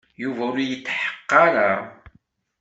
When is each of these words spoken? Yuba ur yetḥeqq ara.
Yuba 0.21 0.43
ur 0.49 0.57
yetḥeqq 0.61 1.29
ara. 1.45 1.69